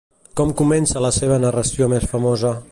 Com 0.39 0.53
comença 0.61 1.03
la 1.07 1.13
seva 1.19 1.39
narració 1.45 1.91
més 1.95 2.09
famosa? 2.15 2.59